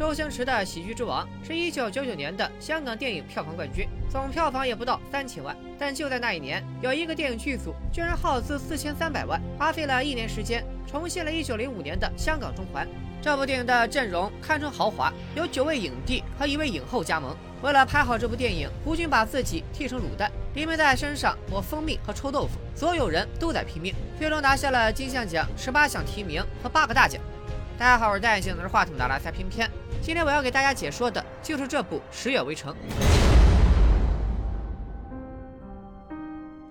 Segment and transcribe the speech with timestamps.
[0.00, 5.54] 周星驰的《喜剧之王》是一九九九年的香港电影票房冠军，总票房也不到三千万。
[5.78, 12.88] 但就在那一年，有一个电影剧组居然耗资四千三百万，花费了一年时间，重现了一九零五年的香港中环。
[13.20, 17.36] 这部电影的阵容堪称豪华，有九位影帝和一位影后加盟。
[17.60, 27.20] 为了拍好这部电影，胡军把自己剃成卤蛋，里面在身上抹蜂蜜和臭豆腐，所有人都在拼命，最终拿下了金像奖十八项提名和八个大奖。
[27.78, 29.70] 大家好，我是戴眼镜拿着话筒的拉塞偏偏。
[30.02, 32.74] 今天我要给大家解说的就是这部《十月围城》。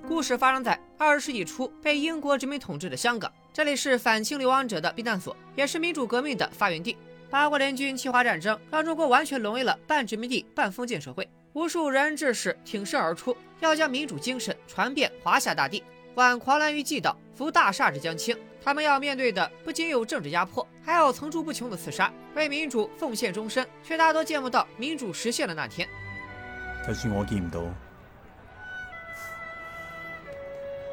[0.07, 6.97] 故事发生在二十世纪初被英国殖民统治的香港，这里是反清流亡者的避难所，也是民主革命的发源地。
[7.29, 15.83] 八国联军侵华战争让中国完全沦为了半殖民地半封建社会，无数仁人志士挺身而出，要将民主精神传遍华夏大地。
[16.15, 18.35] 挽狂澜于既倒，扶大厦之将倾。
[18.69, 22.13] 他们要面对的不仅有政治压迫，还有层出不穷的刺杀。
[22.35, 25.89] 为民主奉献终身，却大多见不到民主实现的那天。
[26.87, 27.63] 就算我见唔到，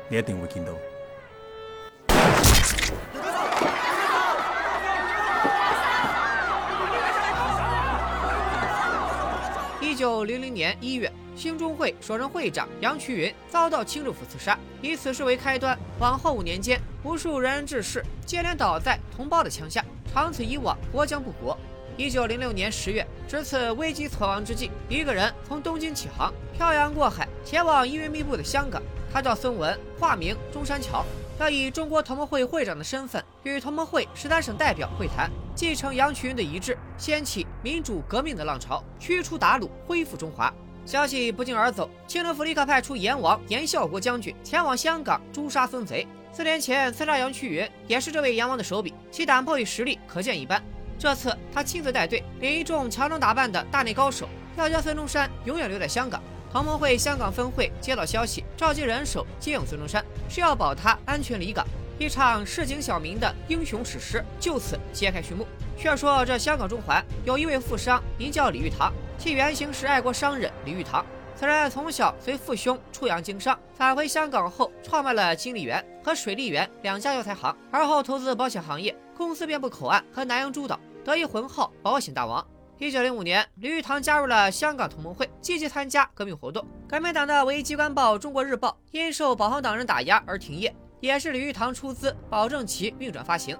[0.08, 0.72] 你一定会见到。
[9.82, 21.56] 一九零零年一月，兴中会首任会长杨衢云遭到清政府刺杀，以此事为开端，往后五年间，无数仁人志士接连倒在同胞的枪下，长此以往，国将不国。
[21.96, 28.82] 一九零六年十月，值此危机存亡之际，一个人从东京起航，漂洋过海，前往阴云密布的香港。
[29.12, 31.04] 他叫孙文，化名中山桥，
[31.38, 40.52] 要以中国同盟会会长的身份与同盟会十三省代表会谈，继承杨衢云的遗志，掀起民主革命的浪潮，驱除鞑虏，恢复中华。
[40.84, 46.06] 消息不胫而走，清政府立刻派出阎王阎孝国将军前往香港诛杀孙贼。
[46.36, 50.62] 四年前刺杀杨衢云，也是这位阎王的手笔，其胆魄与实力可见一斑。
[50.98, 56.22] 这次他亲自带队，领一众乔装打扮的大内高手，要将孙中山永远留在香港。
[56.52, 61.66] 同盟会香港分会接到消息，召集人手接应孙中山，是要保他安全离港。
[61.98, 65.46] 一场市井小民的英雄史诗就此揭开序幕。
[65.74, 71.02] 却说这香港中环有一位富商，名叫李玉堂，其原型是爱国商人李玉堂。
[71.38, 82.44] 此人从小随父兄出洋经商，返回香港后创办了金利源和水利源两家药材行，而后投资保险行业，公司遍布口岸和南洋诸岛，得以浑号保险大王。
[82.78, 86.66] 一九零五年，李玉堂加入了香港同盟会，积极参加革命活动。
[86.88, 93.54] 革命党的唯一机关报《中国日报》因受保皇党人打压而停业，也是李玉堂出资保证其运转发行。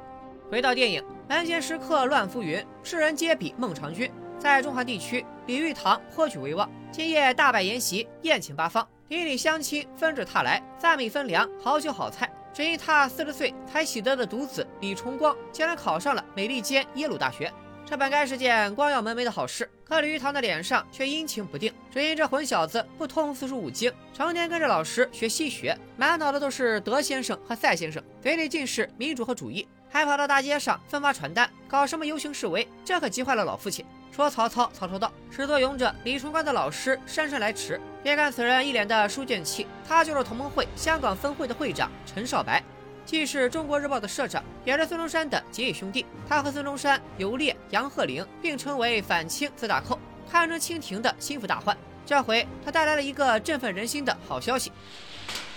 [0.50, 4.10] 回到电影，人间时刻乱浮云，世人皆比孟尝君。
[4.38, 12.30] 在中环地区，李玉堂颇具威望，今夜大摆筵席，宴请八方，邻里乡亲纷至沓来，赞美分粮，好酒好菜。
[12.52, 17.52] 只因他四十岁才喜得的独子李崇光，竟然考上了美利坚耶鲁大学。
[17.84, 21.72] 这本该是件光耀门楣的好事，可李玉堂的脸上却阴晴不定。
[21.92, 33.84] 只因这混小子不通四书五经，成天跟着老师学西学，满脑子都是德先生和赛先生，嘴里尽是民主和主义，还跑到大街上分发传单，搞什么游行示威，这可急坏了老父亲。
[34.12, 37.81] 说曹操，曹操到；始作俑者李崇光的老师姗姗来迟。
[38.03, 42.62] 别看此人一脸的书卷气，他就是同盟会香港分会的会长陈少白。
[43.05, 46.05] 既是中国日报的社长，也是孙中山的结义兄弟。
[46.28, 49.99] 他和孙中山、游猎、杨鹤龄并称为反清四大寇，
[50.31, 51.77] 堪称清廷的心腹大患。
[52.05, 54.72] 这回他带来了一个振奋人心的好消息：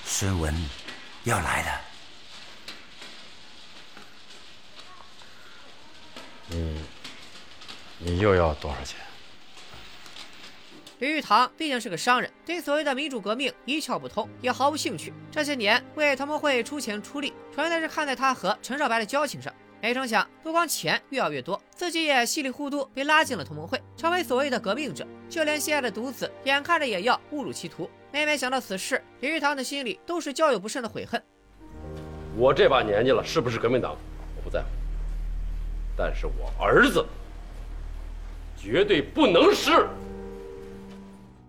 [0.03, 0.53] 孙文
[1.23, 1.81] 要来了。
[6.47, 6.81] 你，
[8.01, 8.97] 你又要多少钱？
[10.99, 15.13] 李玉堂毕竟是个商人，对所谓的民主革命一窍不通，也毫无兴趣。
[15.29, 19.53] 这些年为同盟会出钱出力，纯粹是看在他和陈少白的交情上。
[19.81, 25.07] 没成想，不光钱越要越多，自己也稀里糊涂被拉进了同盟会，成为所谓的革命者。
[25.29, 27.89] 就连心爱的独子，眼看着也要误入歧途。
[28.11, 31.21] 每每想到此事，李玉堂的心里都是交友不慎的悔恨。
[32.35, 33.95] 我这把年纪了，是不是革命党，
[34.35, 34.67] 我不在乎。
[35.95, 37.05] 但是我儿子
[38.61, 39.87] 绝对不能是。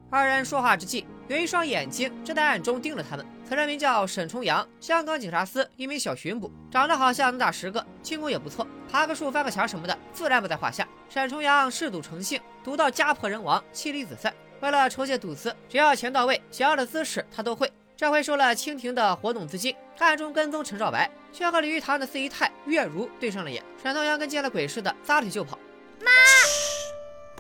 [0.08, 3.26] 二人说话之际，有一双眼睛正在暗中盯着他们。
[3.48, 10.86] 此人名叫沈重阳，香港警察司一名小巡捕，长得好像能打十个，轻功也不错，爬个树、翻个墙什么的，自然不在话下。
[11.08, 14.32] 沈重阳嗜赌成性，赌到家破人亡、妻离子散。
[14.60, 17.72] 为了筹借赌资，只要钱到位，想要的姿势他都会。
[17.96, 23.62] 这回收了清廷的活动资金，暗中跟踪陈少白，却和李玉堂的四姨太月如对上了眼。
[23.82, 25.58] 沈重阳跟见了鬼似的，撒腿就跑。
[26.00, 26.69] 妈，唔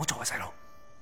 [0.00, 0.46] 我做啊，细路，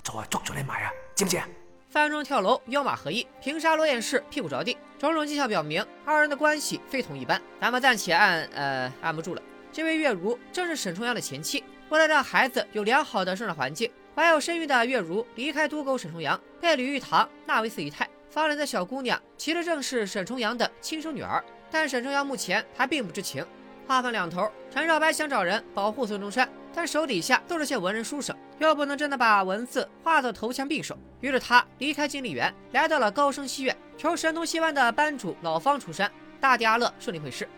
[0.02, 1.46] 做啊捉住你埋啊，知唔知啊？
[1.88, 7.40] 翻窗跳楼，腰马合一，平杀罗彦士，屁股着地，种种迹象表明二人的关系非同一般。
[7.60, 8.42] 咱们暂且按……
[8.52, 9.42] 呃，按不住了。
[9.72, 18.08] 这位月如正是沈重阳的前妻，为了让孩子有良好的生长环境，怀有身孕的月如离开都沟沈重阳，被李玉堂纳为四姨太。
[18.28, 21.40] 放人的小姑娘其实正是沈重阳的亲生女儿，
[21.70, 23.46] 但沈重阳目前还并不知情。
[23.86, 26.46] 话分两头，陈少白想找人保护孙中山，
[26.78, 30.96] 但手底下都是些文人书生，又不能真的把文字化作投枪匕首。
[31.20, 36.08] 于是他离开金丽园，来到了高升戏院，求神通戏班的班主老方出山。
[36.40, 37.48] 大迪阿乐顺利会师。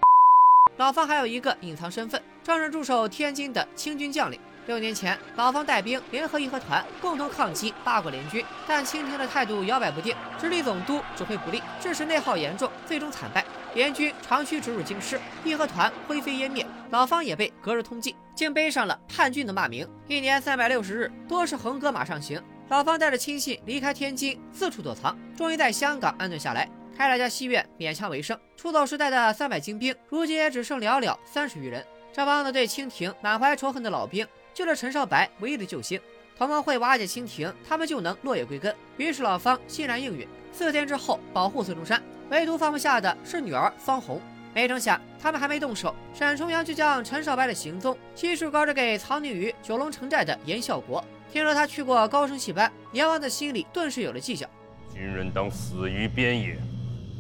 [0.78, 4.40] 老方还有一个隐藏身份，正是驻守天津的清军将领。
[4.66, 13.44] 六年前，老方带兵联合义和团，共同抗击八国联军，但清廷的态度摇摆不定，直隶总督指挥不力，致使内耗严重，最终惨败。
[13.74, 19.88] 联军长驱直入京师，义和团灰飞烟灭，老方也被隔日通缉，竟背上了叛军的骂名。
[20.08, 22.42] 一年三百六十日，多是横戈马上行。
[22.68, 28.38] 老方带着亲信离开天津，四处躲藏，终于在香港安顿下来，开了家戏院，勉强为生。
[28.56, 31.84] 出走时带的三百精兵，如今也只剩寥寥三十余人。
[32.12, 36.00] 这帮子对清廷满怀仇恨的老兵，就是陈少白唯一的救星。
[36.36, 38.74] 同盟会瓦解清廷，他们就能落叶归根。
[38.96, 42.02] 于是老方欣然应允，四天之后保护孙中山。
[42.30, 44.20] 唯独放不下的是女儿方红，
[44.54, 51.04] 没成想他们还没动手，沈重阳就将陈少白的行踪悉数告知给藏匿于九龙城寨的严孝国。
[51.32, 54.46] 听说他去过高升戏班，阎王的心里顿时有了计较。
[54.94, 56.56] 军人当死于边野，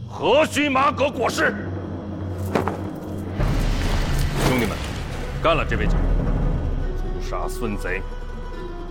[0.08, 1.54] 何须马革裹尸？
[4.48, 4.76] 兄弟们，
[5.42, 5.94] 干了这位将，
[6.96, 8.00] 诛杀孙贼，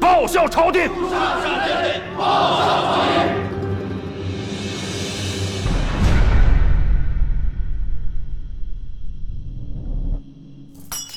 [0.01, 0.83] 报效朝廷。
[1.09, 3.48] 上上天令，报效朝廷。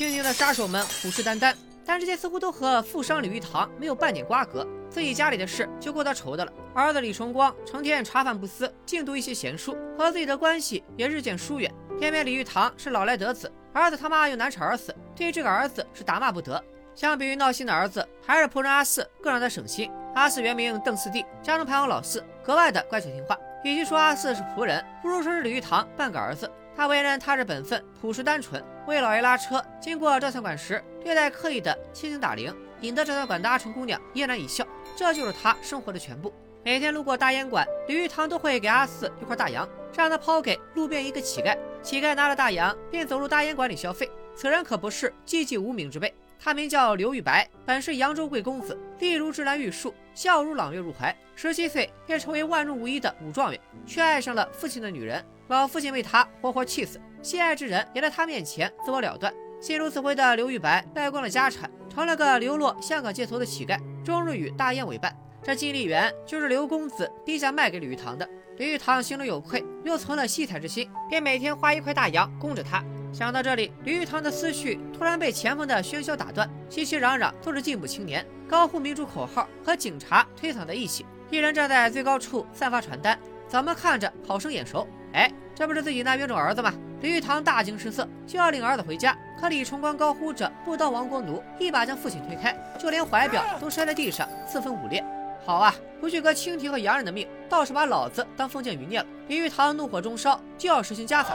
[0.03, 1.55] 静静的杀手们虎视眈眈，
[1.85, 6.51] 但这些似乎都和富商李玉堂没有半点瓜葛，自己家里的事就够他愁的了。
[6.75, 11.73] 儿子李崇光成天茶饭不思，净读一些闲书，和自己的关系也日渐疏远。
[11.97, 16.61] 偏偏李玉堂是老来得子，儿子他妈又难产而死，对于这个儿子是打骂不得。
[16.93, 19.89] 相比于闹心的儿子，还是仆人阿四更让他省心。
[20.15, 23.37] 阿四原名邓四弟，家中排行老四，格外的乖巧听话。
[23.63, 26.51] 与其说阿四是仆人，不如说是李玉堂半个儿子。
[26.75, 28.61] 他为人踏实本分，朴实单纯。
[28.85, 34.67] 为老爷拉车经过照相馆时，略带刻意的轻轻打铃，引得照相馆的阿成姑娘嫣然一笑。
[34.95, 36.33] 这就是他生活的全部。
[36.65, 41.57] 每天路过大烟馆，李玉堂都会给阿四一块大洋，让他抛给路边一个乞丐。
[41.81, 44.09] 乞丐拿了大洋，便走入大烟馆里消费。
[44.35, 51.15] 此人可不是寂寂无名之辈，他名叫刘玉白，本是扬州贵公子，丽如芝兰玉树，笑如朗月入怀。
[51.35, 55.23] 十七岁便成为万中无一的武状元，却爱上了父亲的女人。
[55.49, 59.33] 老父亲为他活活气死，心爱之人也在他面前自我了断。
[59.61, 65.15] 心如死灰的刘玉白败光了家产，成了个流落香港街头的乞丐，终日与大雁为伴。
[65.41, 68.27] 这金丽园就是刘公子低价卖给李玉堂的。
[68.57, 72.83] 李玉堂心中有愧，又存了惜才之心，便每天花一块大洋供着他。
[73.13, 81.05] 想到这里，李玉堂的思绪突然被前方的喧嚣打断，熙熙攘攘都是进步青年，高呼民主口号，和警察推搡在一起。
[81.29, 83.17] 一人站在最高处散发传单，
[83.47, 84.85] 怎么看着好生眼熟？
[85.13, 86.73] 哎，这不是自己那冤种儿子吗？
[87.03, 89.13] 李玉堂大惊失色，就要领儿子回家。
[89.37, 95.03] 可李崇光高呼着“不当亡国奴”，一把将父亲推开，就连怀表都摔在地上，四分五裂。
[95.45, 99.05] 好啊，不去割清廷和洋人的命，倒是把老子当封建余孽了。
[99.27, 101.33] 李玉堂怒火中烧，就要实行家法。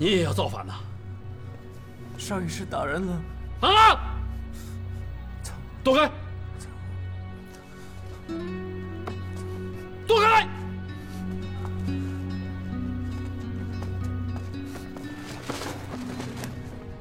[0.00, 0.72] 你也要造反呐？
[2.16, 3.22] 上一世打人了。
[3.60, 4.16] 啊！
[5.84, 6.10] 躲开！
[10.06, 10.48] 躲开！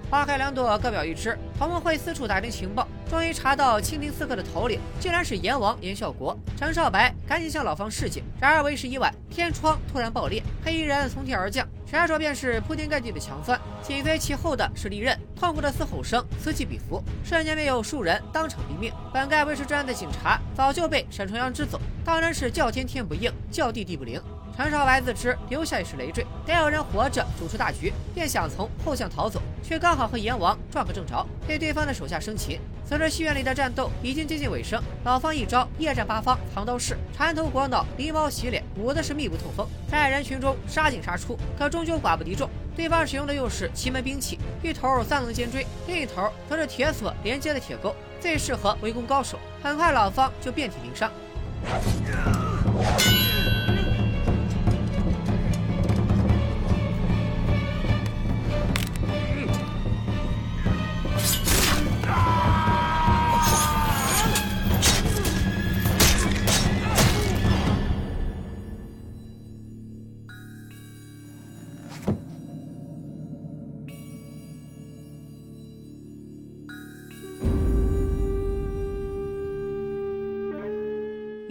[0.10, 1.38] 花开两朵，各表一枝。
[1.56, 6.36] 同盟会四处打听情报，终于查到清廷刺客的头领竟然是阎王阎孝国。
[6.58, 11.68] 陈少白赶紧向老方示警，然而为时已晚，天窗突然爆裂，黑衣人从天而降。
[11.86, 18.92] 闪烁便是铺天盖地的强酸，紧随其后的是利刃，痛苦的嘶吼声此起彼伏，瞬间便有数人当场毙命。
[19.14, 24.20] 本该维持治安的警察早就被沈重阳支走，当然是叫天天不应，叫地地不灵。
[24.60, 32.60] 陈少白自知留下也是累赘，得有人活着主持大局，便想从后巷逃走，却刚好和阎王撞个正着，被对方的手下生擒。
[32.86, 42.50] 此时戏院里的战斗已经接近尾声，老方一招夜战八方藏刀式，缠头裹脑，狸猫洗脸，舞的是密不透风，在人群中杀进杀出，可终究寡不敌众。
[42.76, 49.40] 对方使用的又是奇门兵器，一头三棱尖锥，另一头则是铁锁连接的铁钩，最适合围攻高手。
[49.64, 51.10] 很快老方就遍体鳞伤。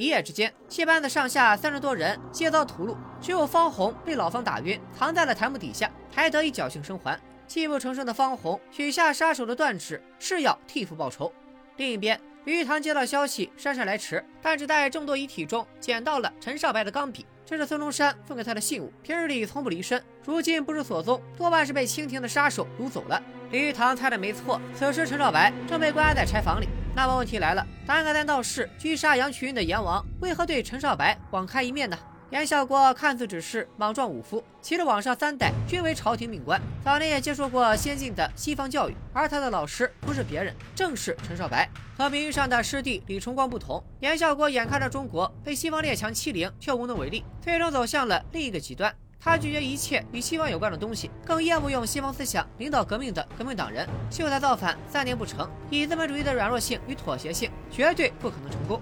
[0.08, 7.20] 一夜之间，戏班子上下三十多人皆遭屠戮，只有方红被老方打晕，藏在了檀木底下，还得以侥幸生还。
[7.46, 11.30] 泣不成声的方红取下杀手的断指，誓要替父报仇。
[11.76, 23.22] 另一边，李玉堂接到消息，姗姗来迟，但只在众多遗体中捡到了陈少白的钢笔，这是孙中山送给他的信物，平日里从不离身，如今不知所踪，多半是被清廷的杀手掳走了。
[23.50, 26.66] 李玉堂猜的没错，此时陈少白正被关押在柴房里。
[26.98, 31.96] 那么问题来了，胆敢在闹市狙杀杨衢云的阎王，为何对陈少白网开一面呢？
[32.30, 41.70] 严孝国看似只是莽撞武夫，其实往上三代均为朝廷命官，早年也接受过先进的西方教育，而他的老师不是别人，正是陈少白。
[41.96, 48.92] 和名义上的师弟李崇光不同，严孝国眼看着中国被西方列强欺凌，却无能为力，最终走向了另一个极端。
[49.20, 53.86] 他拒绝一切与西方有关的东西，更厌恶用西方思想领导革命的革命党人。
[54.10, 58.80] 秀才造反三年不成，以资本主义的软弱性与妥协性，绝对不可能成功。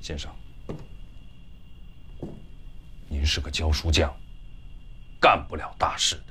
[0.00, 0.30] 先生，
[3.08, 4.12] 您是个教书匠，
[5.20, 6.30] 干不了大事的。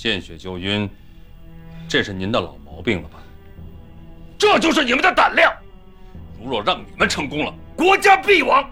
[0.00, 0.88] 见血就晕，
[1.86, 3.18] 这是您的老毛病了吧？
[4.38, 5.52] 这就是你们的胆量！
[6.40, 8.64] 如若让你们成功了，国家必亡。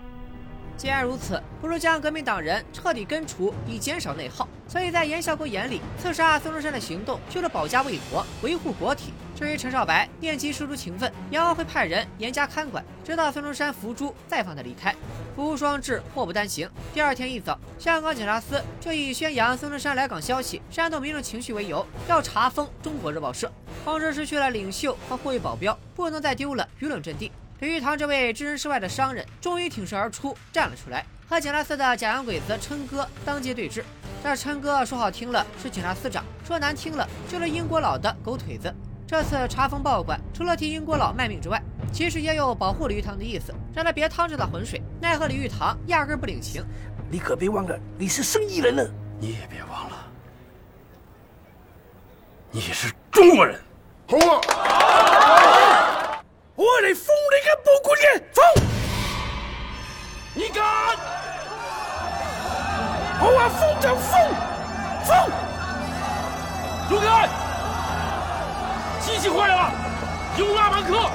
[0.78, 4.48] 既然如此，不如将革命党人彻底根除，以减少内耗。
[4.68, 9.12] 所以在严孝国眼里，刺杀孙中山的行动就是保家卫国，维护国体。
[9.34, 14.94] 至于陈少白，念及师出情分，阎王会派人严加看管，直到孙中山伏诛，再放他离开。
[15.34, 16.70] 福无双至，祸不单行。
[16.94, 23.50] 第二天一早，香港警察司就以宣扬孙中山来港消息、煽动民众情绪为由，要查封《中国日报》社。
[23.84, 27.32] 同时失去了领袖和护卫保镖，不能再丢了舆论阵地。
[27.60, 33.82] 李玉堂这位置身事外的商人，终于挺身而出，站了出来，和警察司的假洋鬼子琛哥当街对峙。
[34.22, 38.72] 这琛哥说好听了是警察司长，说难听了就是英国佬的狗腿子。
[39.08, 41.60] 这次查封报馆，除了替英国佬卖命之外，
[41.92, 44.80] 其实也有保护李玉堂的意思，让他别趟这趟浑水。
[45.00, 46.64] 奈何李玉堂压根不领情。
[47.10, 48.84] 你可别忘了，你是生意人呢。
[49.18, 50.06] 你也别忘了，
[52.52, 53.60] 你是中国人。
[54.06, 55.37] 好啊！
[56.58, 58.02] 我来封你个报国爷，
[58.34, 58.42] 封！
[60.34, 60.64] 你敢？
[63.20, 64.18] 我话，封就封，
[65.04, 65.30] 封！
[66.90, 67.30] 勇敢！
[68.98, 69.70] 机器坏了，
[70.36, 71.08] 有拉板客，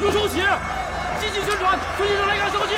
[0.00, 0.46] 有手写，
[1.18, 2.76] 积极宣传，飞机上来看消息。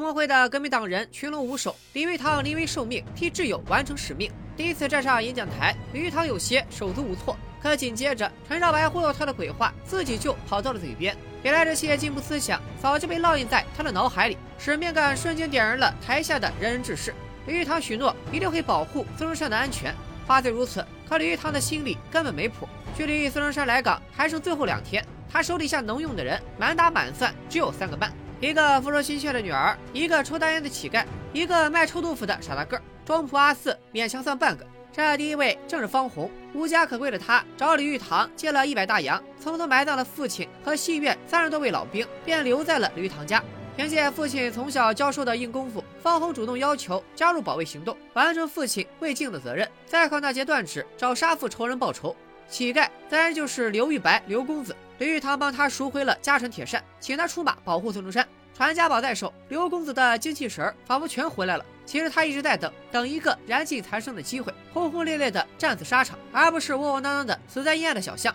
[0.00, 4.32] 同盟会的革命党人群龙无首，李玉堂临危受命替挚友完成使命。
[4.56, 7.36] 第一次站上演讲台，李玉堂有些手足无措。
[7.62, 11.14] 可紧接着，陈少白忽悠他的鬼话自己就跑到了嘴边。
[11.42, 17.14] 原来这些进步思想早就被烙印在他的脑海里，使命感瞬间点燃了台下的人人志士。
[17.46, 19.94] 李玉堂许诺一定会保护孙中山的安全，
[20.26, 22.66] 话虽如此，可李玉堂的心里根本没谱。
[22.96, 28.10] 距离孙中山来港还剩最后两天，他手底下能用的人满打满算只有三个半。
[28.40, 31.04] 一个肤若心血的女儿，一个抽大烟的乞丐，
[31.34, 34.66] 一个卖臭豆腐的傻大个儿，中普阿四勉强算半个。
[34.90, 43.44] 这第一位正是方红，无家可归的他找李玉堂借了一百大洋，匆匆埋葬了父亲和戏院三十多位老兵，便留在了李玉堂家。
[43.76, 52.16] 凭借父亲从小教授的硬功夫，方红主动要求加入保卫行动，完成父亲未尽的责任，再靠那截断指找杀父仇人报仇。
[52.50, 54.74] 乞丐自然就是刘玉白，刘公子。
[54.98, 58.26] 李玉堂帮他赎回了家传铁扇，请他出马保护孙中山。
[58.52, 61.64] 传家宝在手，刘公子的精气神仿佛全回来了。
[61.86, 68.34] 其实他一直在等，等一个燃尽残生的机会，轰轰烈烈的战死沙场，而不是窝窝囊囊的死在阴暗的小巷。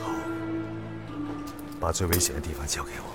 [0.00, 0.10] 好，
[1.78, 3.14] 把最危险的地方交给我。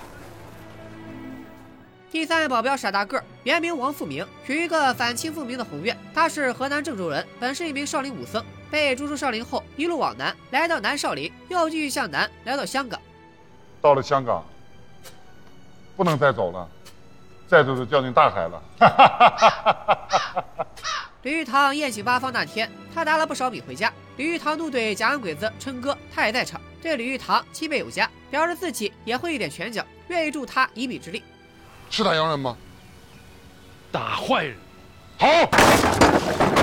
[2.10, 5.96] 第三位保镖傻大个，原名王富明，属于一个反清复明的宏愿。
[6.14, 8.42] 他是河南郑州人，本是一名少林武僧。
[8.72, 12.98] 被逐出少林后，一路往南，来到南少林，又继续向南，来到香港。
[13.82, 14.42] 到了香港，
[15.94, 16.66] 不能再走了，
[17.46, 18.62] 再走就掉进大海了。
[21.20, 23.92] 李玉堂宴请八方那天，他拿了不少米回家。
[24.16, 31.22] 李玉堂怒怼假洋鬼子琛哥，他也在场，对李玉堂钦佩有加，表示自己也会一点拳脚，愿意助他一臂之力。
[31.90, 32.56] 是打洋人吗？
[33.92, 34.56] 打坏人。
[35.18, 36.61] 好。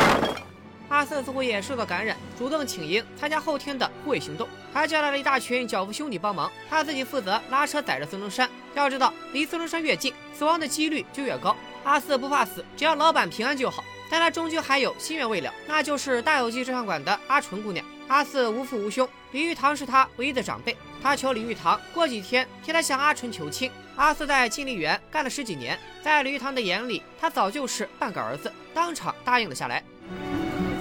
[0.89, 8.49] 阿瑟子似乎也受到感染，主动请缨参加后天的护卫行动，还叫来了一大群脚夫兄弟帮忙，他自己负责拉车载着孙中山。
[8.73, 11.55] 要知道，离孙中山越近，死亡的几率就越高。
[11.83, 13.83] 阿四不怕死，只要老板平安就好。
[14.11, 17.85] 但他终究还有心愿未了，那就是大有记照相馆的阿纯姑娘。
[18.07, 20.75] 阿四无父无兄，李玉堂是他唯一的长辈。
[21.01, 23.71] 他求李玉堂过几天替他向阿纯求亲。
[23.95, 29.83] 阿四在金利园干了十几年，在李玉堂的眼里，他早就是半个儿子，当场答应了下来。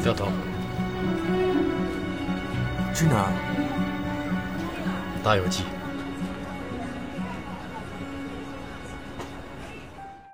[0.04, 0.26] 小头，
[2.94, 3.32] 去哪儿？
[5.24, 5.64] 大有记。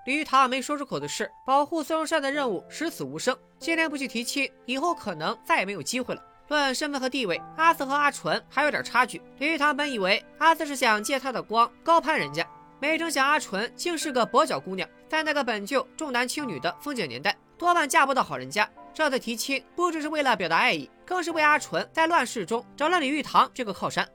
[0.05, 3.35] 李玉堂没说出口的是，保护孙中山的任务十死无生。
[3.59, 6.23] 今天不去提亲，以后可能再也没有机会了。
[6.49, 9.21] 论身份和地位，阿四和阿纯还有点差距。
[9.39, 12.47] 李玉堂本以为阿四是想借他的光高攀人家，
[12.81, 18.69] 没成想阿纯竟是个跛脚姑娘，在那个本就重男轻女的封建年代，多半嫁不到好人家。
[18.95, 24.09] 这次提亲不只是为了表达爱意，更是为阿纯在乱世中找了李玉堂这个靠山。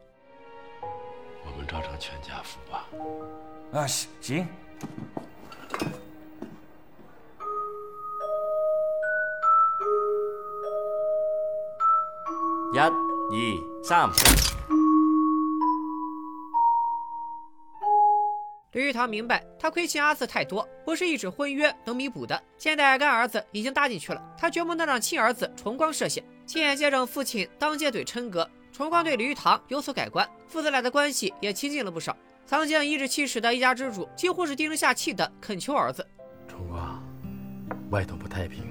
[0.82, 2.88] 我们照张全家福吧。
[3.74, 4.48] 啊，行行。
[12.74, 12.90] 一、二、
[13.84, 14.10] 三。
[18.74, 22.40] 李玉堂明白，他亏欠阿四太多，不是一纸婚约能弥补的。
[22.56, 26.24] 现在干儿子已经搭进去了，他绝不能让亲儿子重光涉险。
[26.46, 32.16] 亲眼见证父亲当街怼琛哥，重光对李玉堂有所改观，父子俩的关系也亲近了不少。
[32.46, 36.06] 曾经颐指气使的一家之主，几乎是低声下气的恳求儿子
[36.48, 37.04] ：“重光，
[37.90, 38.64] 外头不太平。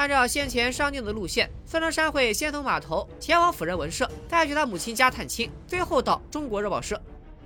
[0.02, 7.00] 按照先前商定的路线，孙中山会先从码头前往辅仁文社，再去他母亲家探亲，最后到中国日报社。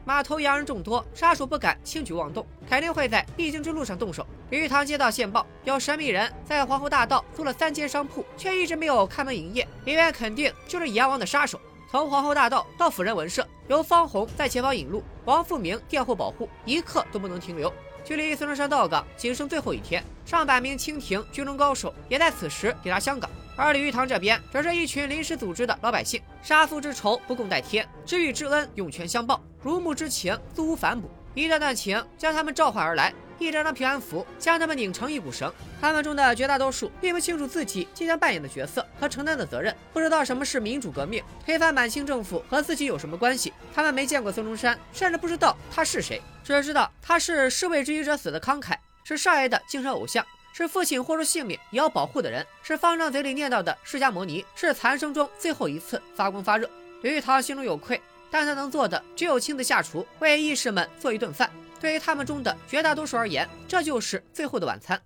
[0.06, 4.26] 码头洋人众多，杀手不敢轻举妄动，肯定会在必经之路上动手。
[4.48, 11.60] 李玉堂接到线报，有神秘人在皇后大道租了三间商铺，却一直没有开门营业，里面肯定就是阎王的杀手。
[11.90, 17.70] 从皇后大道到辅仁文社，由方红在前方引路，王富明殿后保护，一刻都不能停留。
[18.06, 23.28] 距离孙中山到港仅剩最后一天，上百名清廷军中高手也在此时抵达香港。
[23.56, 31.10] 而李玉堂这边，则是一群临时组织的老百姓，杀父之仇不共戴天，知遇之恩涌泉相报，如沐之情自无反哺。
[31.36, 35.52] 一段段情将他们召唤而来，一张张平安符将他们拧成一股绳。
[35.78, 43.52] 他们中的绝大多数并不清楚自己即将扮演的角色和承担的责任，不知道什么是民主革命，推翻满清政府和自己有什么关系。
[43.74, 50.24] 他们没见过孙中山，甚至不知道他是谁，只知道他是士为知己者死的慷慨，是少爷的精神偶像。
[50.54, 56.66] 是父亲豁出性命也要保护的人，是方丈嘴里念叨的释迦摩尼，是残生中最后一次发光发热。
[57.02, 61.50] 李玉堂心中有愧，但他能做的只有亲自下厨，为义士们做一顿饭。
[61.80, 65.00] 对于他们中的绝大多数而言，这就是最后的晚餐。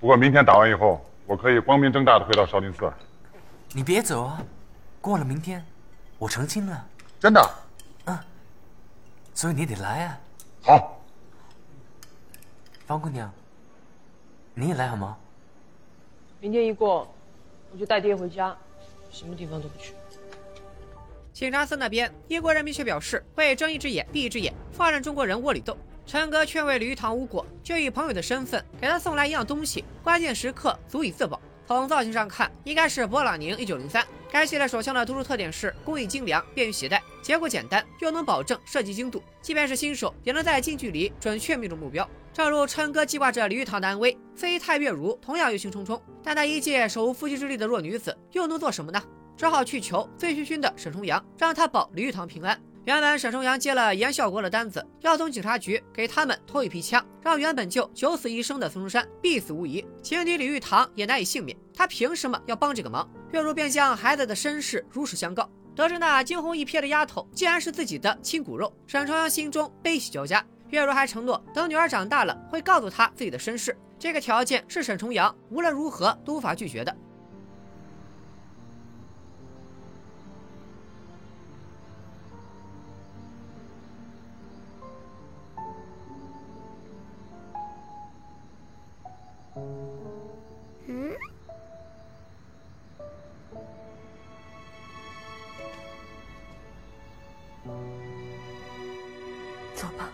[0.00, 2.90] 不过明天打完以后，我可以光明正大的回到少林寺。
[3.72, 4.42] 你别走啊！
[5.00, 5.64] 过了明天，
[6.18, 6.86] 我成亲了。
[7.20, 7.50] 真的？
[8.06, 8.18] 嗯。
[9.34, 10.20] 所以你得来啊。
[10.62, 11.00] 好。
[12.86, 13.30] 方姑娘。
[14.54, 15.16] 你也来好吗？
[16.40, 17.14] 明天一过，
[17.72, 18.56] 我就带爹回家，
[19.10, 19.92] 什么地方都不去。
[21.40, 25.74] 警察司那边，英国人民却表示会睁一只眼闭一只眼，放任中国人窝里斗。
[26.04, 31.40] 陈哥劝慰李玉堂无果，就以朋友的身份给他送来一样东西，关键时刻足以自保。
[31.66, 34.06] 从造型上看，应该是勃朗宁一九零三。
[34.30, 42.06] 该系列手枪的突出特点是工艺精良、便于携带，结构简单，又能保证射击精度，即便是新手也能在近距离准确命中目标。
[42.34, 45.98] 正如琛哥记挂着李玉堂的安危，飞太月如同样忧心忡忡。
[46.22, 49.02] 但她一介手无缚鸡之力的弱女子，又能做什么呢？
[49.40, 52.60] 只好去求醉醺醺的沈重阳，让他保李玉堂平安。
[52.84, 61.56] 原本沈重阳接了严孝国的单子，要从警察局给他们偷一批枪，让原本就九死一生的孙中山必死无疑，情敌李玉堂也难以幸免。
[61.72, 63.08] 他凭什么要帮这个忙？
[63.32, 65.48] 月如便将孩子的身世如实相告。
[65.74, 70.44] 得知那惊鸿一瞥的丫头竟然是自己的亲骨肉，沈重阳心中悲喜交加。
[70.68, 73.74] 月如还承诺，等女儿长大了会告诉她自己的身世。
[73.98, 76.94] 这个条件是沈重阳无论如何都无法拒绝的。
[90.86, 91.12] 嗯？
[99.74, 100.10] 走吧。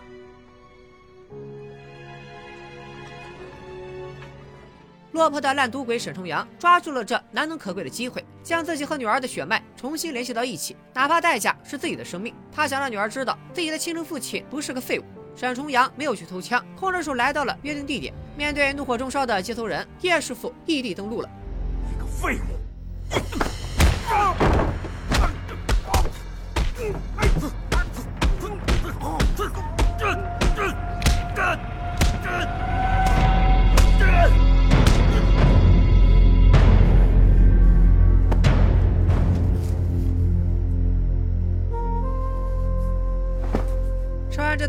[5.13, 15.03] 落魄的烂赌鬼沈重阳抓住了这难能可贵的机会将自己和女儿的血脉重新联系到一起哪怕代价是自己的生命他想让女儿知道自己的亲生父亲不是个废物。
[15.37, 18.11] 沈重阳没有去偷枪，空着手来到了约定地点。
[18.35, 21.29] 面对怒火中烧的接头人叶师傅，异地登陆了。
[21.87, 22.41] 你个废物！
[26.75, 26.91] 吃
[29.03, 29.45] 完这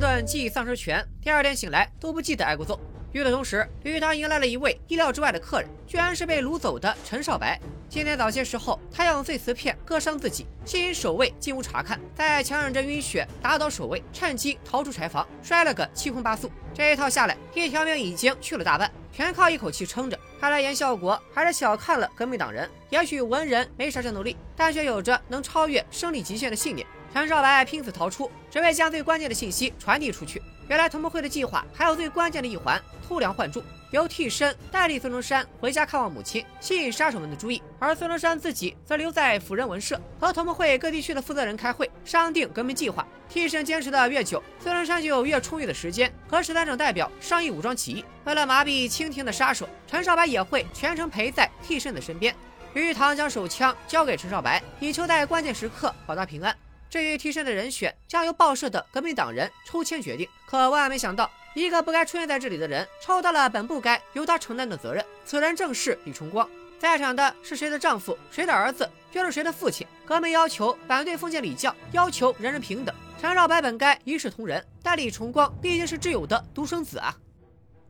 [0.08, 2.80] 顿记忆丧失拳，第二天醒来都不记得挨过揍。
[3.12, 7.60] 与此同时，吕堂迎来了一位意料之外的客人，居然是被掳走的陈少白。
[7.90, 16.50] 今天早些时候，他用碎瓷片割伤自己，吸引守卫进屋查看，再强忍着晕血打倒守卫，趁机逃出柴房，摔了个七荤八素。
[16.72, 20.18] 这一套下来，一条命已经去了大半，全靠一口气撑着。
[20.40, 22.66] 看来严孝国还是小看了革命党人。
[22.88, 26.86] 也许文人没啥战斗力，但却有着能超越生理极限的信念。
[27.18, 30.40] 陈少白拼死逃出，只为将最关键的信息传递出去。
[30.68, 37.60] 原来同盟会的计划还有最关键的一环——偷梁换柱，由替身代替孙中山回家看望母亲，吸引杀手们的注意。
[37.80, 43.04] 而孙中山自己则留在辅仁文社，和同盟会各地区的负责人开会，商定革命计划。
[43.28, 48.04] 替身坚持的越久，孙中山就有越充裕的时间和十三省代表商议武装起义。
[48.26, 52.32] 为了麻痹清廷的杀手，陈少白也会全程陪在替身的身边。
[52.74, 56.54] 于玉堂将手枪交给陈少白，以求在关键时刻保他平安。
[56.90, 60.28] 至于替身的人选，将由报社的革命党人抽签决定。
[60.46, 65.04] 可万万没想到，一个不该出现在这里的人，抽到了本不该由他承担的责任。
[65.24, 66.48] 此人正是李崇光。
[66.78, 69.86] 在场的是谁的丈夫，谁的儿子，又是谁的父亲？
[70.06, 72.94] 革命要求反对封建礼教，要求人人平等。
[73.20, 77.14] 陈少白本该一视同仁，但李崇光毕竟是挚友的独生子啊。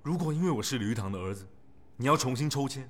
[0.02, 1.46] 如果因为我是李玉堂的儿子，
[1.98, 2.88] 你要重新抽签，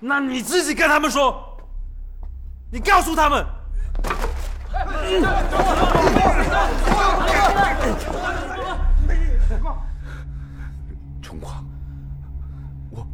[0.00, 1.56] 那你自己跟他们说，
[2.72, 3.46] 你告诉他们。
[11.20, 11.64] 崇光，
[12.90, 13.06] 我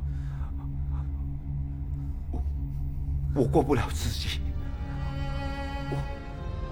[2.33, 2.43] 我
[3.35, 4.41] 我过不了自己。
[5.91, 5.97] 我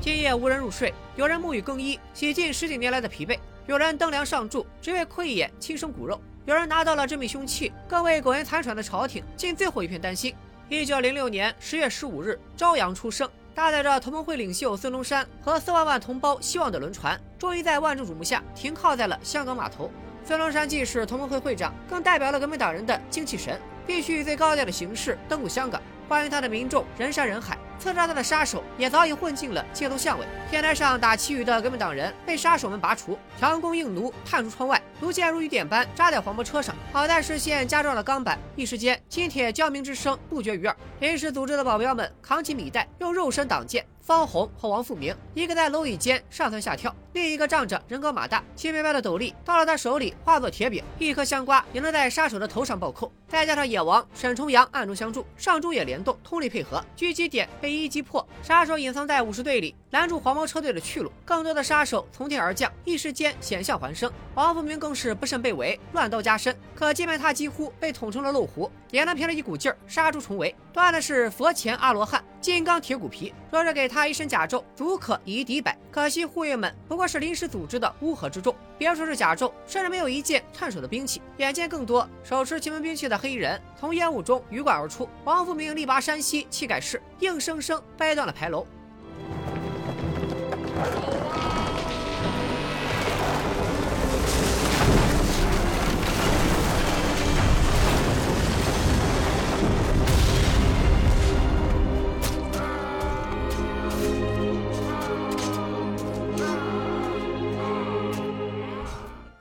[0.01, 10.35] 今夜无人入睡，有人沐浴更衣，洗尽十几年来的疲惫；有人登梁上柱，只为窥一眼亲生骨肉；有人拿到了致命凶器，更为苟延残喘的朝廷尽最后一片丹心。
[10.69, 13.29] 一九零六年十月十五日，朝阳出生。
[13.59, 19.91] 搭载着同盟会领袖孙中山和四万万同胞希望的轮船，终于在万众瞩目下停靠在了香港码头。
[20.25, 25.83] 孙中山既是同盟会会长，更代表了革命党人的精气神，必须以最高调的形式登陆香港。
[26.09, 27.59] 欢迎他的民众人山人海。
[27.79, 36.75] 刺杀他的杀手也早已混进了街头巷尾，天台上打其余的革命党人被杀手们拔除，强弓硬弩探出窗外，毒箭如雨点般扎在黄包车上。
[36.93, 40.77] 好在视线加装了钢板，一时间金铁交鸣之声不绝于耳。
[41.01, 43.87] 临时组织的保镖们扛起米袋，用肉身挡箭。
[44.09, 53.13] 方红和王富明，一个在蝼蚁间上蹿下跳，另一个仗着人高马大，青白白的斗笠到了他手里化作铁饼，一颗香瓜也能在杀手的头上暴扣。
[53.29, 58.27] 再加上野王沈重阳暗中相助，上中野联动，通力配合，狙击点被一一击破。
[58.43, 61.13] 杀手隐藏在武士队里，拦住黄毛车队的去路。
[61.27, 64.11] 更多的杀手从天而降，一时间险象环生。
[64.35, 66.57] 王富明更是不慎被围，乱刀加身。
[66.75, 70.55] 可即便他几乎被捅成了漏壶，也能凭着一股劲儿杀出重围。
[70.73, 73.35] 断的是佛前阿罗汉，金刚铁骨皮。
[73.51, 75.77] 若是给他一身甲胄，足可以敌百。
[75.91, 81.21] 可惜护卫们不过是临时组织的乌合之众，别说是甲胄，甚至没有一件趁手的兵器。
[81.39, 88.67] 眼见更多手持奇门兵器的黑衣人从烟雾中鱼贯而出，王富明力拔山兮气盖世，硬生生掰断了牌楼。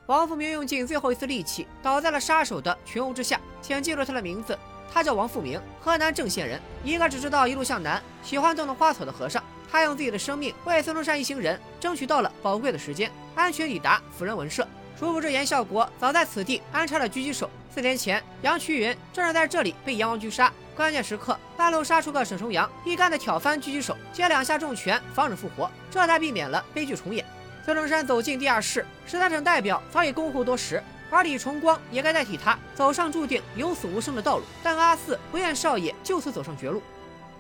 [0.08, 3.38] 王富明用尽最后一丝力气，倒在了杀手的群殴之下。
[3.62, 4.58] 请记住他的名字，
[4.90, 9.44] 他叫王富明，河南郑县人，一个只知道一路向南、喜欢动动花草的和尚。
[9.70, 14.66] 他用自己的生命为孙中山一行人争取到了宝贵的时间，安全抵达辅仁文社。
[14.98, 17.50] 殊不知严孝国早在此地安插了狙击手。
[17.70, 20.52] 四年前，杨衢云正是在这里被阎王狙杀。
[20.74, 27.26] 关键时刻，半路杀出个沈重阳，一竿子挑翻狙击手，接两下重拳，防止复活，这才避免了悲剧重演。
[27.68, 34.46] 孙中山走进地下室，十三省代表早已恭候多时，而李崇光也该代替他走上注定有死无生的道路。
[34.64, 36.82] 但阿四不愿少爷就此走上绝路。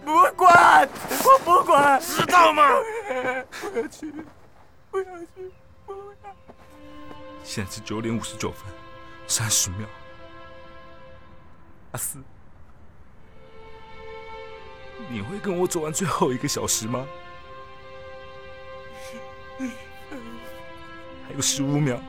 [0.03, 0.85] 不管，
[1.23, 2.67] 我不管，知道吗？
[3.61, 4.11] 不要去，
[4.91, 5.51] 不要去，
[5.85, 6.35] 不要。
[7.45, 8.65] 现在是九点五十九分，
[9.27, 9.87] 三十秒。
[11.93, 12.19] 阿四。
[15.09, 17.07] 你会跟我走完最后一个小时吗？
[21.27, 21.99] 还有十五秒，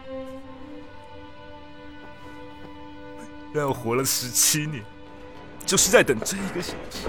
[3.52, 4.84] 让我活了十七年，
[5.66, 7.08] 就是在等这一个小时。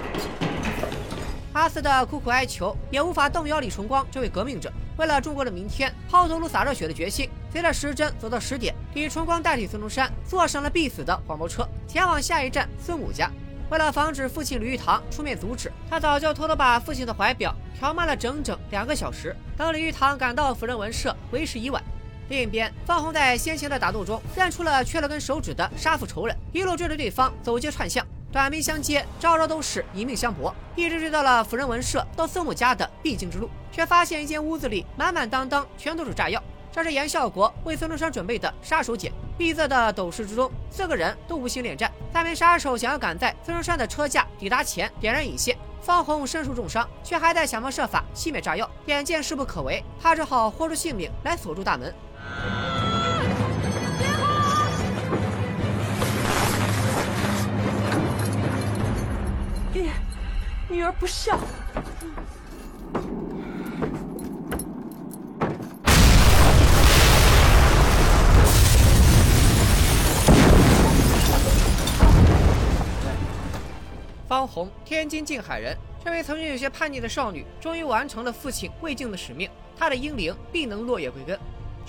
[1.52, 7.28] 阿斯的苦苦哀求也无法动摇李崇光这位革命者为了中国的明天抛头颅洒热血的决心。
[7.52, 13.30] 随着时针走到十点，李崇光代替孙中山坐上了必死的黄包车，前往下一站孙武家。
[13.70, 19.34] 为了防止父亲李玉堂出面阻止，他早就偷偷把父亲的怀表调慢了整整两个小时。
[19.56, 21.82] 等李玉堂赶到辅仁文社，为时已晚。
[22.30, 28.06] 另一边，方红在先前的打斗中认出了缺了根手指的杀父仇人，一路追着对方走街串巷。
[28.30, 36.40] 短兵相接，招招都是以命相搏，一直追到了辅仁文社到孙母家的必经之路，却发现一间屋子里满满当当全都是炸药，
[36.70, 39.10] 这是严孝国为孙中山准备的杀手锏。
[39.36, 41.90] 闭塞的斗室之中，四个人都无心恋战。
[42.12, 48.70] 三名杀手想要赶在孙中山的车驾抵达前点燃引线，方红身受重伤，却还在想方设法熄灭炸药。
[48.86, 51.92] 眼见势不可为，他只好豁出性命来锁住大门。
[59.72, 59.90] 爹，
[60.68, 61.38] 女儿不孝。
[74.26, 79.50] 方红，天津静海人，这位曾经有些叛逆的少女，终于完成了父亲未尽的使命。
[79.76, 81.38] 她的英灵必能落叶归根。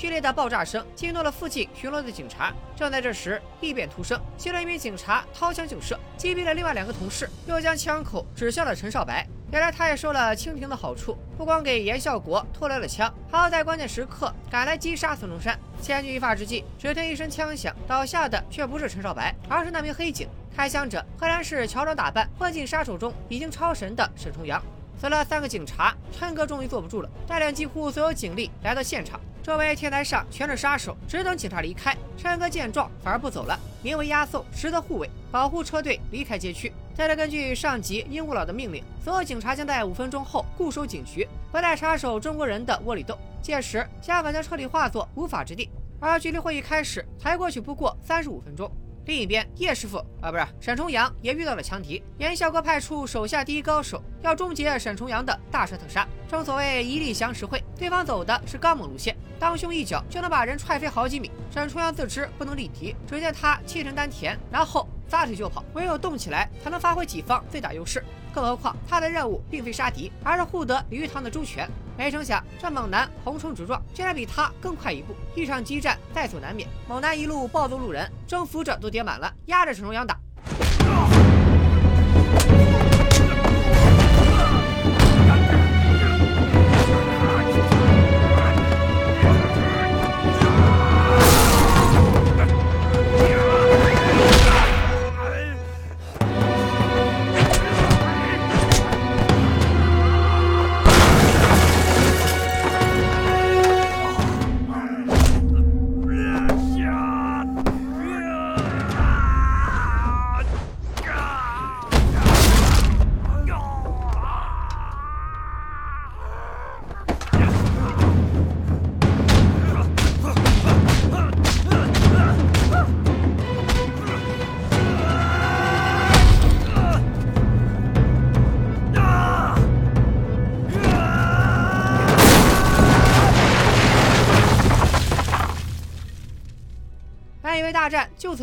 [0.02, 2.52] 剧烈的爆炸声惊动了附近巡逻的警察。
[2.76, 9.28] 正在这时，异变突生，其中一名警察掏枪就射，击毙了另外两个同事，又将枪口指向了陈少白。
[9.52, 15.56] 原来他也受了清廷的好处，不光给严孝国偷来了枪，还要在关键时刻赶来击杀孙中山。
[15.80, 20.28] 千钧一发之际，只听一声枪响，倒下的却不是陈少白，而是那名黑警。
[20.58, 24.60] 开枪者赫然是乔装打扮、混进杀手中已经超神的沈重阳。
[25.00, 29.22] 死了三个警察，陈哥终于坐不住了，带领几乎所有警力来到现场。
[29.44, 31.98] 周围天台上全是杀手，只等警察离开。
[32.16, 36.72] 山哥见状，反而不走了，名为押送，实则护卫，保护车队离开街区。
[36.94, 43.18] 再来根据上级鹦鹉老的命令，所有警察将在五分钟后固守警局，不带插手中国人的窝里斗。
[43.42, 45.68] 届时，香港将彻底化作无法之地。
[46.00, 48.72] 而距离会议开始才过去不过三十五分钟。
[49.06, 52.02] 另一边，叶师傅啊，不是沈重阳也遇到了强敌。
[52.20, 56.08] 严孝哥派出手下第一高手，要终结沈重阳的大杀特杀。
[56.30, 61.32] 正所谓一力降十会，对方走的是刚猛路线，当胸一脚就能把人踹飞好几米。
[61.52, 65.66] 沈重阳自知不能力敌，只见他气沉丹田，然后撒腿就跑。
[65.74, 68.04] 唯有动起来，才能发挥己方最大优势。
[68.34, 71.68] 更何况他的任务并非杀敌，而是护得李玉堂的周全。
[72.02, 75.16] 没成想，这猛男横冲直撞，竟然比他更快一步。
[75.36, 76.68] 一场激战在所难免。
[76.88, 80.18] 猛男一路暴揍路人，征服者都叠满了，压着陈重阳打。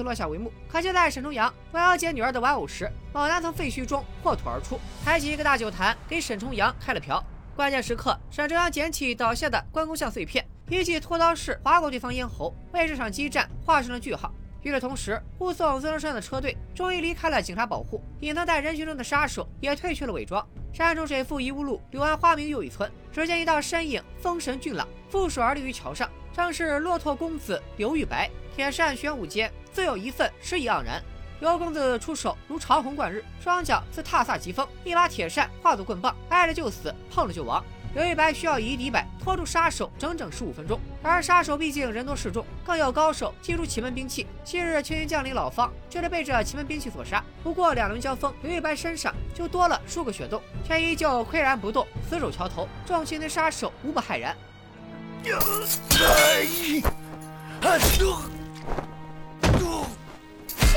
[0.03, 7.23] 落下帷幕，可就在沈重阳为了捡女儿的玩偶时，猛男从废墟中破土而出，抬起一个大酒坛给沈重阳开了瓢。
[7.57, 14.33] 关键时刻，沈重阳捡起倒下的关公像碎片，一记拖刀式划过对方咽喉，为这场激战画上了句号。
[14.63, 20.47] 与此同时，护送孙中山的车队终于离开了警察保护，隐藏在人群中的杀手也褪去了伪装。
[20.73, 22.91] 山中水复疑无路，柳暗花明又一村。
[23.11, 28.31] 只见一道身影风神俊朗，负手而立于桥上，正是骆驼公子刘玉白。
[28.55, 31.01] 铁扇玄武间，自有一份诗意盎然。
[31.39, 37.65] 刘公子出手如长虹贯日，双脚似踏飒疾风，一把铁扇化作棍棒，挨了就死，碰了就亡。
[37.95, 40.81] 刘玉白需要以一敌百，拖住杀手整整十五分钟。
[41.01, 44.27] 而杀手毕竟人多势众，更有高手祭出奇门兵器。
[44.45, 47.23] 昔日青云将领老方就是被这奇门兵器所杀。
[47.45, 52.69] 不过两轮交锋，刘玉白身上就多了数个血洞，却依旧岿然不动，死守桥头。
[52.85, 54.37] 众青云杀手无不骇然。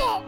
[0.02, 0.22] 呀！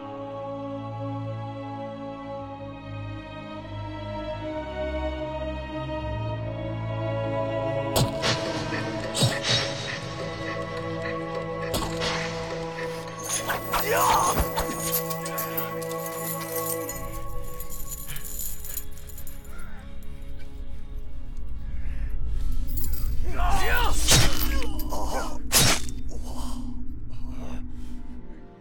[13.89, 14.35] 呀！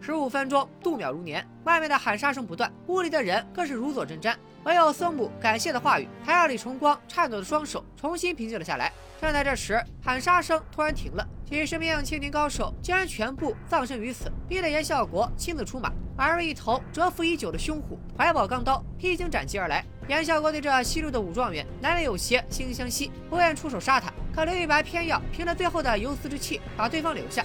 [0.00, 0.68] 十分钟。
[0.94, 4.32] 度秒如年，外面的喊杀声不断，屋里的人更是如坐针毡。
[4.62, 8.92] 唯有孙母感谢的话语，才让李重光颤抖的双手重新平静了下来。
[9.20, 15.90] 正在这时，喊杀声突然停了，几十名青年高手竟然全部葬身于此，逼得严孝国亲自出马。
[16.16, 19.84] 而一头蛰伏已久的凶虎怀抱钢刀，披荆斩棘而来。
[20.06, 24.12] 严孝国对这西路的武状元难免有些惺惺相惜，不愿出手杀他。
[24.32, 27.44] 可刘玉白偏要凭着最后的游丝之气，把对方留下。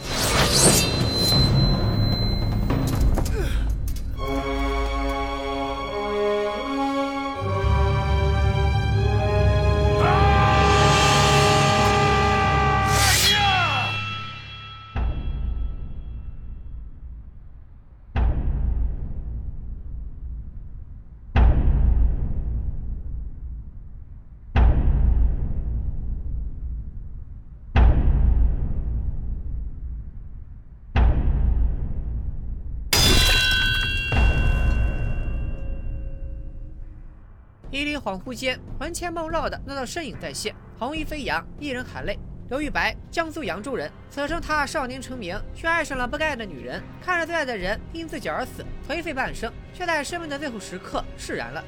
[37.99, 42.17] 恍惚间，魂牵梦绕的那道身影再现，红衣飞扬，一人含泪。
[42.49, 51.63] 刘玉白，江苏扬州人，此生他少年成名，却爱上了不该爱的女人，看着最爱的人因自己而死，颓废半生，却在生命的最后时刻释然了。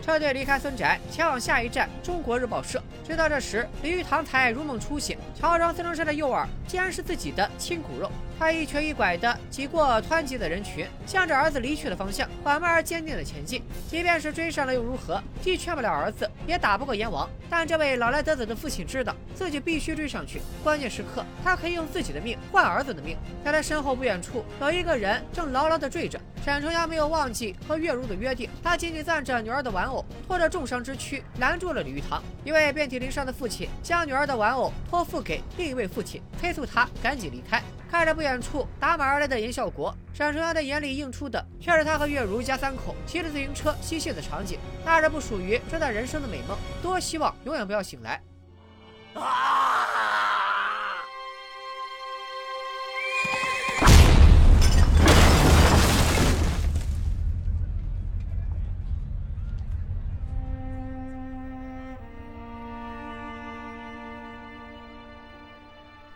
[0.00, 2.82] 车队离开孙宅，前往下一站中国日报社。
[3.06, 8.10] 直到这时，李玉堂才如梦初醒，乔装孙中山的诱饵竟然是自己的亲骨肉。
[8.42, 13.62] 他一瘸一拐地挤过湍急的人群，向着儿子离去的方向缓慢而坚定地前进。
[13.88, 15.22] 即便是追上了又如何？
[15.40, 17.30] 既劝不了儿子，也打不过阎王。
[17.48, 20.42] 但这位老来得子的父亲知道自己必须追上去。
[20.64, 23.16] 关键时刻，他可以用自己的命换儿子的命。
[23.44, 26.20] 在他身后不远处，有一个人正牢牢地坠着。
[26.44, 32.20] 沈重阳没有忘记和月如的约定，他紧紧攥着女儿的玩偶，拖着重伤之躯拦住了李玉堂。
[32.44, 37.62] 一位遍体鳞伤的父亲将女儿的玩偶托付给另一位父亲，催促他赶紧离开。
[37.92, 44.58] 看着不远处打马而来的严孝国，沈春阳的眼里映出的却是他和月如一家三口骑着自行车嬉戏的场景。
[44.82, 48.18] 那是不属于这段人生的美梦，多希望永远不要醒来。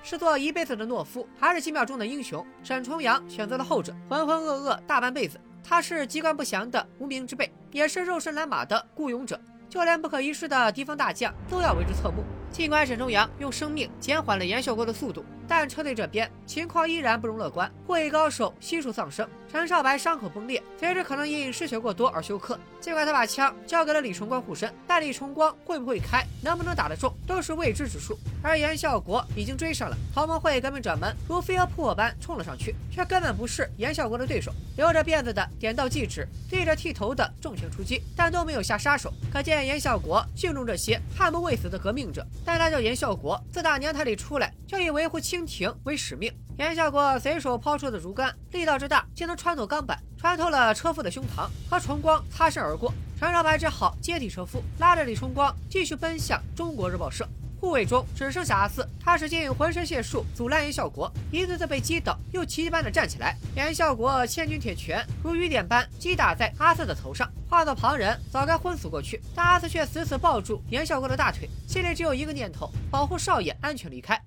[0.07, 2.47] 是做一辈子的懦夫，还是几秒钟的英雄？
[2.63, 9.37] 沈重阳选择了后者，浑浑噩噩大半辈子，他是机关不详的无名之辈，也是肉身蓝马的雇佣者，
[9.69, 12.23] 就连不可一世的敌方大将都要为之侧目。
[12.53, 22.59] 尽管沈重阳用生命减缓了严秀国的速度，但车队这边情况依然不容乐观，会议高手悉数丧生，陈少白伤口崩裂，随时可能因失血过多而休克。
[22.81, 28.19] 尽管他把枪交给了李崇光护身，但李崇光会不会开，能不能打得中，都是未知之数。
[28.43, 34.53] 而严孝国已经追上了，同盟会革命者们如飞蛾扑火般冲了上去，却根本不是严孝国的对手。
[34.77, 39.13] 留着辫子的点到即止，对着剃头的重拳出击，但都没有下杀手。
[39.33, 42.27] 可见严孝国敬重这些悍不畏死的革命者。
[42.45, 46.33] 但他叫严孝国，自打娘胎里出来就以维护清廷为使命。
[46.59, 52.91] 严孝国随手抛出的竹竿，力道之大，竟能穿透钢板，穿透了车夫的胸膛，和重光擦身而过。
[53.19, 57.29] 陈少白只好接替车夫，拉着李重光继续奔向中国日报社。
[57.61, 63.37] 护卫中只剩下阿四，他使尽浑身解数阻拦严孝国，一次次被击倒，又奇迹般的站起来。
[63.55, 74.19] 严孝国千钧铁拳如雨点般击打在阿四的头上，换做旁人早该昏死过去，但阿四却死死抱住严孝国的大腿，心里只有一个念头：保护少爷安全离开。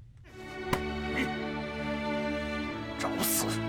[3.00, 3.69] 找死！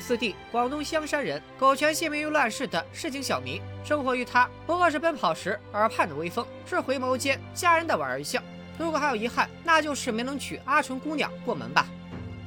[0.00, 8.42] 四弟，广东香山人，苟全性命于乱世的市井小民，生活于他不过是奔跑时耳畔的微风，是回眸间家人的莞尔一笑。
[8.78, 11.86] 如果还有遗憾，那就是没能娶阿纯姑娘过门吧。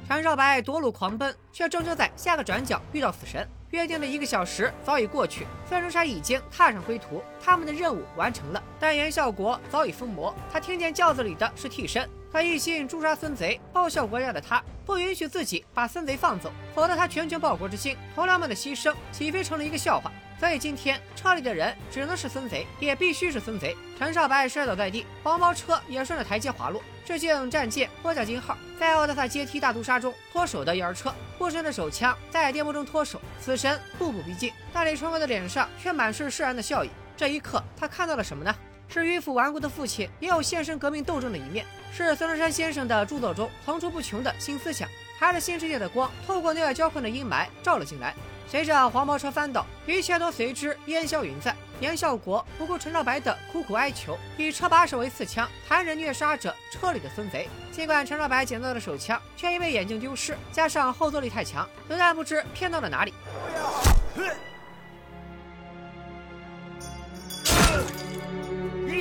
[0.08, 3.48] 陈少白夺路狂奔，却终究在下个转角遇到死神。
[3.70, 8.64] 约定的一个小时早已过去，孙中山已经踏上归途，他们的任务完成了。
[8.80, 20.12] 但严孝国早已疯魔，他听见轿子里的是替身，他一心诛杀孙贼，报效国家的他，不允许自己把孙贼放走，否则他全权报国之心，同僚们的牺牲岂非成了一个笑话？
[20.40, 23.76] 所以今天车里的人只能是孙贼，也必须是孙贼。
[23.98, 26.82] 陈少白摔倒在地，黄包车也顺着台阶滑落。
[27.04, 36.90] 致敬战舰“波加金号”在奥德萨阶梯大屠杀中脱手的婴儿车，不神的手枪在颠簸中脱手，死神步步逼近，大李春光的脸上却满是释然的笑意。
[37.18, 38.56] 这一刻，他看到了什么呢？
[38.90, 41.64] 是迂腐顽固的父亲，也有献身革命斗争的一面；
[41.96, 48.16] 是孙中山先生的著作中层出不穷的新思想，还是新世界的光透过内外交困的阴霾照了进来？
[48.48, 51.56] 随着黄包车翻倒，一切都随之烟消云散。
[51.80, 57.48] 严孝国不顾陈少白的苦苦哀求，以车把手为刺枪，残忍虐杀着车里的孙贼。
[57.72, 63.14] 尽管陈少白捡到了手枪，却因为眼镜丢失，加上后坐力太强，子弹不知偏到了哪里。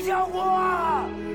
[0.08, 1.27] 小国。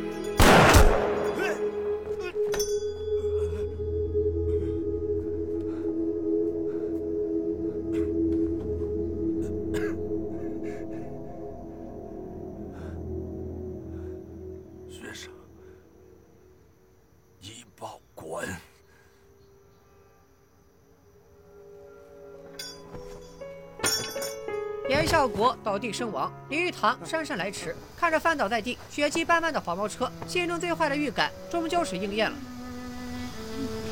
[25.24, 32.36] 严孝国倒地身亡，林玉堂姗姗来迟，看着翻倒在地、血迹斑斑的黄包车，心中最坏的预感终究是应验了。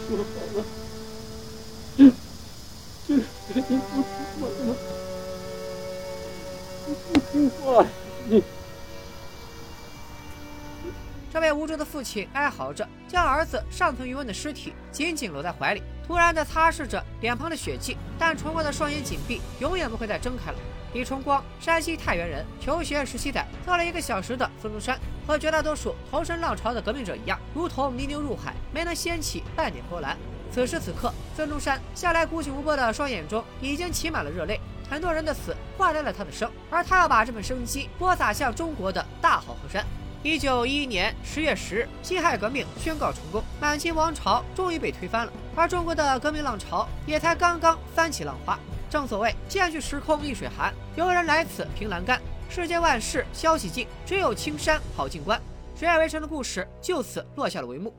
[0.10, 0.24] 说好
[0.58, 0.66] 了，
[1.96, 2.12] 这
[3.08, 3.16] 这
[3.54, 4.10] 肯定不是
[7.64, 7.86] 我，
[8.28, 8.44] 你，
[11.32, 20.58] 这位无助的父亲哀嚎着，将儿子尚存余温的尸体紧紧搂在怀里，突然的擦拭着脸庞的血迹，但崇光的双眼紧闭，永远不会再睁开了。
[20.94, 30.18] 李崇光，山西太原人，求学十七载，做了一个小时的孙中山，和绝大多数投身浪潮的革命者一样，如同泥牛入海，没能掀起半点波澜。
[30.52, 34.60] 此时此刻，孙中山向来孤寂无波的双眼中已经起满了热泪。
[34.90, 39.86] 很多人的死换来了他的生，而他要把这份生机播撒向中国的大好河山。
[40.24, 48.60] 一九一一年十月十日，辛亥革命宣告成功，满清王朝终于被推翻了，而中国的革命浪潮也才刚刚翻起浪花。
[48.92, 52.22] 正所谓剑去时空一水寒，游人来此凭栏杆。
[52.50, 55.42] 世间万事消息尽，只有青山好静观。
[55.74, 57.96] 十月围城的故事就此落下了帷幕。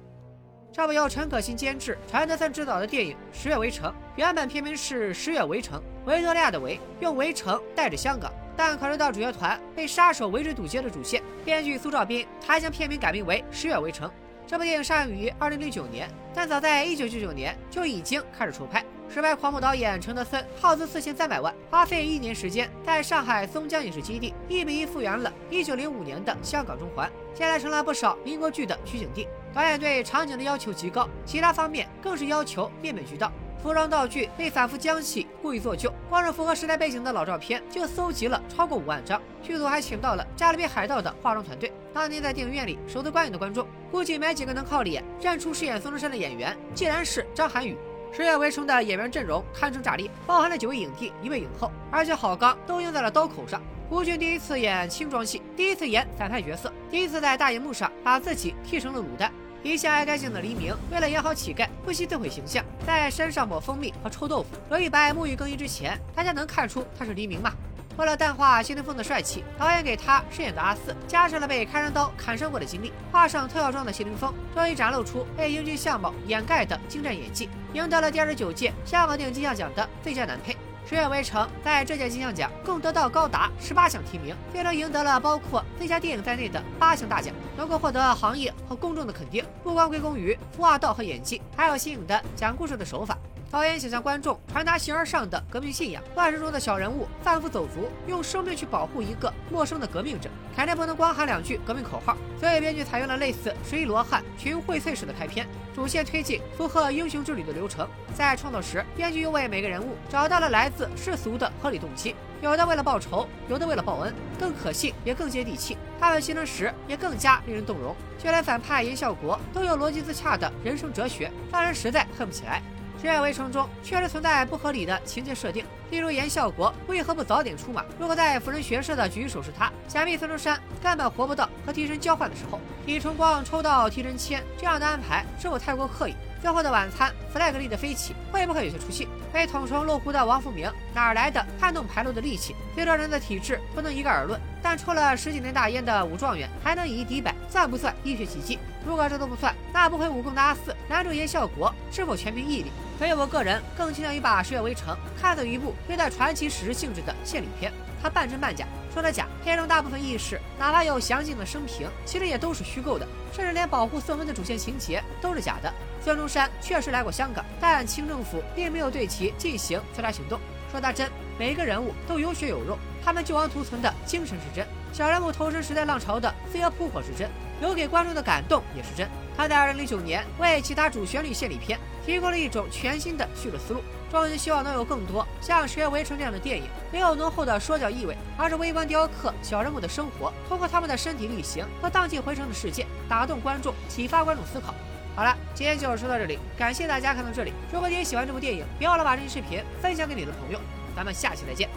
[0.71, 8.31] 这部由陈可辛监制、陈德森执导的电影《十月围城》，原本片名是《十月围城》，维多利亚的维用围城带着香港。
[8.55, 14.07] 但考虑到主角团被杀手围追堵截的主线，编剧苏兆斌还将片名改名为《十月围城》。
[14.47, 18.85] 这部电影上映于二零零九年，但早在一九九九年就已经开始筹拍。
[19.13, 29.29] 实拍狂魔导演陈德森耗资四千三百万，花费一年时间，在上海松江影视基地一比一复原了一九零五年的香港中环，现在成了不少民国剧的取景地。
[29.53, 33.31] 导演对场景的要求极高，其他方面更是要求面面俱到。
[33.63, 35.93] 服装道具被反复将戏，故意做旧。
[36.09, 39.21] 光是符合时代背景的老照片就搜集了超过五万张。
[39.43, 41.71] 剧组还请到了《加勒比海盗》的化妆团队。
[41.93, 47.75] 当年在电影院里守着观影的观众，估计没几个能靠脸认出饰演孙中山的演员，竟然是张涵予。
[48.15, 53.63] 《十月围城》的演员阵容堪称炸裂，包含了九位影帝、一位影后，而且好钢都用在了刀口上。
[53.89, 59.33] 吴军第一次演轻装戏，第一次演反派角色，第一次在大荧幕上把自己剃成了卤蛋。
[59.63, 64.49] 一向爱干净的黎明，为了演好乞丐，不惜自毁形象，在身上抹蜂蜜和臭豆腐。
[64.69, 67.51] 罗一白沐浴更衣之前，大家能看出他是黎明吗？
[67.97, 80.57] 为了淡化谢霆锋的帅气，导演给他饰演的阿四加上了被开山刀砍伤过的经历，画上特效妆的谢霆锋终于展露出被英俊相貌掩盖的精湛演技，赢得了第二十九届香港电影金像奖的最佳男配。
[80.85, 93.17] 十月围城在这届金像奖共得到高达十八项提名，最终赢得了包括最佳电影在内的八项大奖，能够获得行业和公众的肯定，不光归功于画道和演技，还有新颖的讲故事的手法。
[93.53, 102.17] 导演想向观众传达形而上的革命信仰，乱世中的小人物贩夫走卒，用生命去保护一个陌生的革命者，肯定不能光喊两句革命口号。
[102.41, 107.87] 所以编剧采用了类似《水罗汉群荟萃》式的开篇，主线推进符合英雄之旅的流程。
[108.15, 115.77] 在创作时，编剧又为每个人物找到了来自世俗的合理动机，有的为了报仇，有的为了报恩，更可信也更接地气。
[116.01, 122.63] 他们牺牲时也更加令人动容，就连反派严孝国都有逻辑自洽的人生哲学，让人实在恨不起来。
[123.03, 127.85] 《十月围城》中确实存在不合理的情节设定，例如严孝国为何不早点出马？
[127.99, 132.61] 如果在辅仁学社的举手是他，想必孙中山根本活不到和替身交换的时候。
[132.87, 136.15] 李崇光抽到替身签，这样的安排是否太过刻意？
[136.41, 139.09] 最后的晚餐，flag 立的飞起，会不会有些出戏？
[139.33, 142.55] 被捅成落湖的王福明，哪来的撼动牌楼的力气？
[142.73, 148.61] 虽说人的体质不能一概而论，但抽了十几年大烟的武状元还能以一敌百，算不算医学奇迹？
[148.87, 152.71] 如果这都不算，那不会武功的阿四男主严孝国是否全凭毅力？
[152.99, 157.73] 所以我个人更倾向于把《十月围城》看作一部略带传奇史诗性质的献礼片。
[158.03, 158.67] 它半真半假。
[158.93, 165.73] 说的假，片中大部分轶事，哪怕有详尽的生平，其实也都是虚构的，甚至连保护孙文的主线情节都是假的。
[166.05, 170.39] 孙中山确实来过香港，但清政府并没有对其进行追查行动。
[170.71, 177.31] 说他真，每一个人物都有血有肉，他们救亡图存的精神是真，小人物投身时代浪潮的飞蛾扑火是真，
[177.61, 179.09] 留给观众的感动也是真。
[179.37, 183.83] 他在二零零九年为其他主旋律献礼片提供了一种全新的叙事思路。
[184.11, 194.75] 终于希望能有更多像《十月围城》这样的电影，没有浓厚的说教意味，而是微观雕刻小人物的生活，通过他们的身体力行和荡气回肠的世界，打动观众，启发观众思考。
[195.17, 197.55] 好了，今天就说到这里，感谢大家看到这里。
[197.73, 200.61] 如果你也喜欢这部电影，别忘了把这期视频分享给你的朋友。
[200.95, 201.71] 咱们下期再见，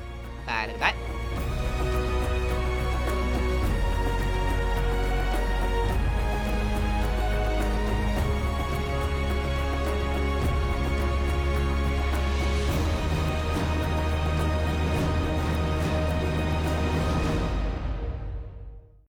[0.45, 1.14] 拜了个拜。